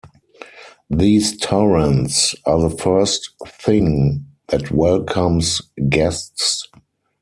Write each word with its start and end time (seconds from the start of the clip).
These 0.89 1.37
torans 1.39 2.33
are 2.47 2.59
the 2.59 2.75
first 2.75 3.33
thing 3.45 4.25
that 4.47 4.71
welcomes 4.71 5.61
guests. 5.89 6.67